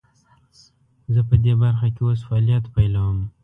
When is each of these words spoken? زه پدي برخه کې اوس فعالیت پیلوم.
زه 1.13 1.21
پدي 1.27 1.53
برخه 1.61 1.87
کې 1.95 2.01
اوس 2.05 2.19
فعالیت 2.27 2.63
پیلوم. 2.73 3.17